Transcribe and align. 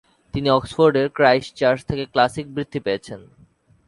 তিনি 0.33 0.47
অক্সফোর্ডের 0.49 1.07
Christ 1.09 1.51
Church 1.55 1.79
থেকে 1.89 2.03
ক্লাসিক 2.05 2.45
বৃত্তি 2.55 2.79
পেয়েছেন। 2.85 3.21